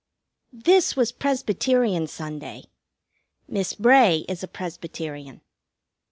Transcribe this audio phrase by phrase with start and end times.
[0.51, 2.63] This was Presbyterian Sunday.
[3.47, 5.41] Miss Bray is a Presbyterian.